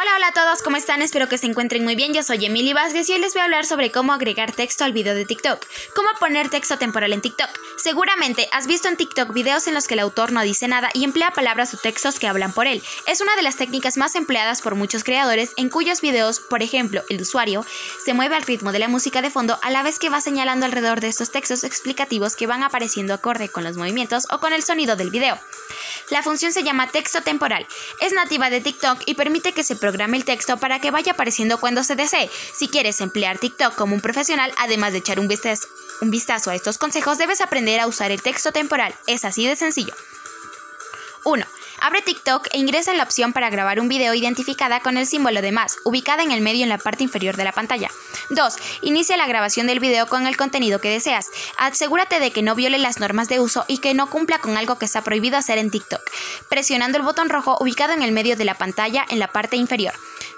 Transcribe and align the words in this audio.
Hola, 0.00 0.12
hola 0.16 0.28
a 0.28 0.32
todos, 0.32 0.62
¿cómo 0.62 0.78
están? 0.78 1.02
Espero 1.02 1.28
que 1.28 1.36
se 1.36 1.44
encuentren 1.46 1.84
muy 1.84 1.94
bien. 1.94 2.14
Yo 2.14 2.22
soy 2.22 2.42
Emily 2.46 2.72
Vázquez 2.72 3.06
y 3.10 3.12
hoy 3.12 3.18
les 3.18 3.34
voy 3.34 3.42
a 3.42 3.44
hablar 3.44 3.66
sobre 3.66 3.92
cómo 3.92 4.14
agregar 4.14 4.50
texto 4.50 4.82
al 4.82 4.94
video 4.94 5.14
de 5.14 5.26
TikTok. 5.26 5.62
Cómo 5.94 6.08
poner 6.18 6.48
texto 6.48 6.78
temporal 6.78 7.12
en 7.12 7.20
TikTok. 7.20 7.50
Seguramente 7.76 8.48
has 8.50 8.66
visto 8.66 8.88
en 8.88 8.96
TikTok 8.96 9.34
videos 9.34 9.66
en 9.66 9.74
los 9.74 9.86
que 9.86 9.92
el 9.92 10.00
autor 10.00 10.32
no 10.32 10.40
dice 10.40 10.68
nada 10.68 10.88
y 10.94 11.04
emplea 11.04 11.32
palabras 11.32 11.74
o 11.74 11.76
textos 11.76 12.18
que 12.18 12.26
hablan 12.26 12.54
por 12.54 12.66
él. 12.66 12.82
Es 13.06 13.20
una 13.20 13.36
de 13.36 13.42
las 13.42 13.56
técnicas 13.56 13.98
más 13.98 14.14
empleadas 14.14 14.62
por 14.62 14.74
muchos 14.74 15.04
creadores 15.04 15.52
en 15.58 15.68
cuyos 15.68 16.00
videos, 16.00 16.40
por 16.40 16.62
ejemplo, 16.62 17.02
el 17.10 17.20
usuario 17.20 17.66
se 18.02 18.14
mueve 18.14 18.36
al 18.36 18.44
ritmo 18.44 18.72
de 18.72 18.78
la 18.78 18.88
música 18.88 19.20
de 19.20 19.28
fondo 19.28 19.58
a 19.60 19.70
la 19.70 19.82
vez 19.82 19.98
que 19.98 20.08
va 20.08 20.22
señalando 20.22 20.64
alrededor 20.64 21.02
de 21.02 21.08
estos 21.08 21.30
textos 21.30 21.62
explicativos 21.62 22.36
que 22.36 22.46
van 22.46 22.62
apareciendo 22.62 23.12
acorde 23.12 23.50
con 23.50 23.64
los 23.64 23.76
movimientos 23.76 24.26
o 24.30 24.40
con 24.40 24.54
el 24.54 24.62
sonido 24.62 24.96
del 24.96 25.10
video. 25.10 25.38
La 26.10 26.22
función 26.22 26.52
se 26.52 26.64
llama 26.64 26.90
texto 26.90 27.22
temporal. 27.22 27.66
Es 28.00 28.12
nativa 28.12 28.50
de 28.50 28.60
TikTok 28.60 29.02
y 29.06 29.14
permite 29.14 29.52
que 29.52 29.62
se 29.62 29.76
programe 29.76 30.16
el 30.16 30.24
texto 30.24 30.56
para 30.56 30.80
que 30.80 30.90
vaya 30.90 31.12
apareciendo 31.12 31.58
cuando 31.58 31.84
se 31.84 31.94
desee. 31.94 32.28
Si 32.54 32.68
quieres 32.68 33.00
emplear 33.00 33.38
TikTok 33.38 33.76
como 33.76 33.94
un 33.94 34.00
profesional, 34.00 34.52
además 34.58 34.92
de 34.92 34.98
echar 34.98 35.20
un 35.20 35.28
vistazo, 35.28 36.50
a 36.50 36.54
estos 36.54 36.78
consejos, 36.78 37.18
debes 37.18 37.40
aprender 37.40 37.78
a 37.78 37.86
usar 37.86 38.10
el 38.10 38.22
texto 38.22 38.50
temporal. 38.50 38.94
Es 39.06 39.24
así 39.24 39.46
de 39.46 39.54
sencillo. 39.54 39.94
1. 41.24 41.46
Abre 41.82 42.02
TikTok 42.02 42.48
e 42.52 42.58
ingresa 42.58 42.90
en 42.90 42.98
la 42.98 43.04
opción 43.04 43.32
para 43.32 43.48
grabar 43.48 43.80
un 43.80 43.88
video 43.88 44.12
identificada 44.12 44.80
con 44.80 44.98
el 44.98 45.06
símbolo 45.06 45.40
de 45.40 45.50
más, 45.50 45.76
ubicada 45.84 46.22
en 46.22 46.30
el 46.30 46.42
medio 46.42 46.62
en 46.62 46.68
la 46.68 46.76
parte 46.76 47.04
inferior 47.04 47.36
de 47.36 47.44
la 47.44 47.52
pantalla. 47.52 47.90
2. 48.28 48.54
Inicia 48.82 49.16
la 49.16 49.26
grabación 49.26 49.66
del 49.66 49.80
video 49.80 50.06
con 50.06 50.26
el 50.26 50.36
contenido 50.36 50.80
que 50.80 50.90
deseas. 50.90 51.28
Asegúrate 51.56 52.20
de 52.20 52.32
que 52.32 52.42
no 52.42 52.54
viole 52.54 52.78
las 52.78 53.00
normas 53.00 53.28
de 53.28 53.40
uso 53.40 53.64
y 53.66 53.78
que 53.78 53.94
no 53.94 54.10
cumpla 54.10 54.38
con 54.38 54.58
algo 54.58 54.78
que 54.78 54.84
está 54.84 55.02
prohibido 55.02 55.38
hacer 55.38 55.56
en 55.56 55.70
TikTok, 55.70 56.02
presionando 56.48 56.98
el 56.98 57.04
botón 57.04 57.30
rojo 57.30 57.56
ubicado 57.60 57.94
en 57.94 58.02
el 58.02 58.12
medio 58.12 58.36
de 58.36 58.44
la 58.44 58.54
pantalla 58.54 59.06
en 59.08 59.18
la 59.18 59.28
parte 59.28 59.56
inferior. 59.56 59.94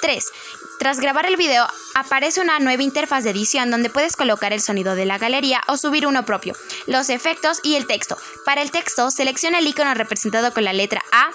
3. 0.00 0.32
Tras 0.78 1.00
grabar 1.00 1.24
el 1.24 1.36
video, 1.36 1.66
aparece 1.94 2.40
una 2.40 2.58
nueva 2.58 2.82
interfaz 2.82 3.24
de 3.24 3.30
edición 3.30 3.70
donde 3.70 3.88
puedes 3.88 4.14
colocar 4.14 4.52
el 4.52 4.60
sonido 4.60 4.94
de 4.94 5.06
la 5.06 5.16
galería 5.16 5.62
o 5.68 5.78
subir 5.78 6.06
uno 6.06 6.26
propio, 6.26 6.54
los 6.86 7.08
efectos 7.08 7.60
y 7.62 7.76
el 7.76 7.86
texto. 7.86 8.18
Para 8.44 8.60
el 8.60 8.70
texto, 8.70 9.10
selecciona 9.10 9.58
el 9.58 9.66
icono 9.66 9.94
representado 9.94 10.52
con 10.52 10.64
la 10.64 10.74
letra 10.74 11.02
A. 11.12 11.25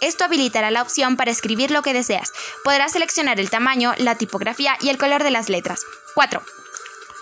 Esto 0.00 0.24
habilitará 0.24 0.70
la 0.70 0.82
opción 0.82 1.16
para 1.16 1.30
escribir 1.30 1.70
lo 1.70 1.82
que 1.82 1.92
deseas. 1.92 2.32
Podrás 2.64 2.92
seleccionar 2.92 3.40
el 3.40 3.50
tamaño, 3.50 3.94
la 3.98 4.14
tipografía 4.16 4.76
y 4.80 4.88
el 4.88 4.98
color 4.98 5.22
de 5.22 5.30
las 5.30 5.48
letras. 5.48 5.84
4. 6.14 6.42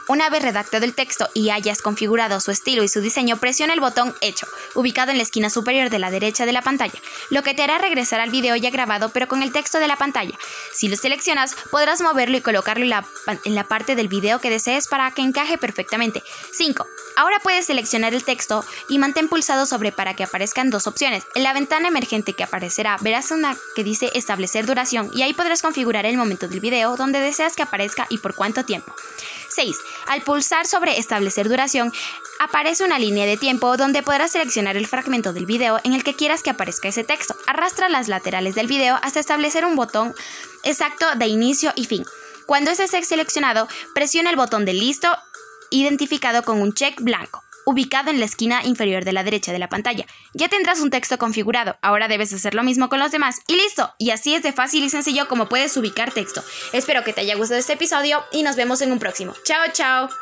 Una 0.06 0.28
vez 0.28 0.42
redactado 0.42 0.84
el 0.84 0.94
texto 0.94 1.30
y 1.33 1.48
hayas 1.48 1.80
configurado 1.80 2.38
su 2.38 2.50
estilo 2.50 2.83
y 2.83 2.88
su 2.88 3.00
diseño, 3.00 3.38
presiona 3.38 3.72
el 3.72 3.80
botón 3.80 4.14
Hecho, 4.20 4.47
ubicado 4.74 5.10
en 5.10 5.16
la 5.16 5.22
esquina 5.22 5.48
superior 5.48 5.88
de 5.88 5.98
la 5.98 6.10
derecha 6.10 6.44
de 6.44 6.52
la 6.52 6.60
pantalla, 6.60 6.98
lo 7.30 7.42
que 7.42 7.55
te 7.55 7.62
hará 7.62 7.78
regresar 7.78 8.20
al 8.20 8.30
video 8.30 8.55
ya 8.56 8.69
grabado 8.69 9.08
pero 9.08 9.28
con 9.28 9.42
el 9.42 9.50
texto 9.50 9.78
de 9.78 9.88
la 9.88 9.97
pantalla. 9.97 10.36
Si 10.75 10.88
lo 10.88 10.97
seleccionas, 10.97 11.55
podrás 11.70 12.02
moverlo 12.02 12.36
y 12.36 12.42
colocarlo 12.42 12.84
en 12.84 13.55
la, 13.55 13.64
parte 13.64 13.97
del 13.97 14.08
video 14.08 14.41
que 14.41 14.50
desees 14.50 14.88
para 14.88 15.10
que 15.10 15.22
encaje 15.22 15.56
perfectamente. 15.56 16.22
5. 16.52 16.86
Ahora 17.16 17.38
puedes 17.42 17.66
seleccionar 17.66 18.12
el 18.12 18.25
texto 18.25 18.62
y 18.88 18.98
mantén 18.98 19.28
pulsado 19.28 19.64
sobre 19.64 19.91
para 19.91 20.14
que 20.14 20.25
aparezcan 20.25 20.69
dos 20.69 20.86
opciones. 20.86 21.25
En 21.34 21.44
la 21.44 21.55
ventana 21.55 21.88
emergente 21.88 22.34
que 22.34 22.44
aparecerá 22.44 22.98
verás 23.00 23.30
una 23.30 23.56
que 23.75 23.84
dice 23.84 24.10
establecer 24.14 24.66
duración 24.66 25.10
y 25.14 25.22
ahí 25.22 25.32
podrás 25.32 25.62
configurar 25.62 26.05
el 26.05 26.19
momento 26.19 26.47
del 26.47 26.60
video 26.60 26.97
donde 26.97 27.20
deseas 27.20 27.56
que 27.56 27.62
aparezca 27.62 28.06
y 28.10 28.19
por 28.19 28.34
cuánto 28.34 28.64
tiempo. 28.64 28.94
6. 29.55 29.77
Al 30.06 30.22
pulsar 30.22 30.66
sobre 30.66 30.98
establecer 30.98 31.48
duración, 31.48 31.92
aparece 32.41 32.84
una 32.84 32.98
línea 32.98 33.27
de 33.27 33.36
tiempo 33.36 33.77
donde 33.77 34.02
podrás 34.02 34.33
seleccionar 34.33 34.77
el 34.77 34.86
fragmento 34.86 35.33
del 35.33 35.47
video 35.47 35.80
en 35.84 35.92
el 35.92 36.05
que 36.05 36.14
quieras 36.14 36.42
que 36.42 36.50
aparezca 36.50 36.88
ese 36.88 37.05
texto. 37.05 37.36
Arrastra 37.47 37.88
las 37.88 38.08
laterales 38.08 38.55
del 38.55 38.66
video 38.66 38.98
hasta 39.02 39.20
establecer 39.20 39.64
un 39.64 39.77
botón 39.77 40.14
exacto 40.62 41.06
de 41.16 41.27
inicio 41.27 41.72
y 41.77 41.86
fin. 41.86 42.05
Cuando 42.47 42.70
ese 42.70 42.84
esté 42.84 43.02
seleccionado, 43.05 43.69
presiona 43.94 44.30
el 44.30 44.36
botón 44.36 44.64
de 44.64 44.75
listo 44.75 45.08
identificado 45.70 46.42
con 46.42 46.60
un 46.60 46.75
check 46.75 47.00
blanco 47.00 47.44
ubicado 47.66 48.10
en 48.10 48.19
la 48.19 48.26
esquina 48.26 48.64
inferior 48.64 49.04
de 49.04 49.12
la 49.12 49.25
derecha 49.25 49.52
de 49.52 49.58
la 49.58 49.69
pantalla. 49.69 50.06
Ya 50.32 50.48
tendrás 50.48 50.80
un 50.80 50.91
texto 50.91 51.19
configurado, 51.19 51.76
ahora 51.82 52.08
debes 52.08 52.32
hacer 52.32 52.54
lo 52.54 52.62
mismo 52.62 52.88
con 52.88 52.98
los 52.98 53.12
demás 53.12 53.41
y 53.47 53.56
listo. 53.56 53.92
Y 53.98 54.10
así 54.10 54.34
es 54.34 54.42
de 54.42 54.52
fácil 54.52 54.84
y 54.84 54.91
sencillo 54.91 55.28
como 55.28 55.48
puedes 55.48 55.76
ubicar 55.76 56.12
texto. 56.12 56.42
Espero 56.72 57.04
que 57.04 57.12
te 57.12 57.22
haya 57.22 57.36
gustado 57.36 57.60
este 57.60 57.74
episodio 57.74 58.22
y 58.32 58.42
nos 58.42 58.56
vemos 58.56 58.80
en 58.82 58.92
un 58.92 58.98
próximo. 58.98 59.34
Chao, 59.44 59.64
chao. 59.72 60.14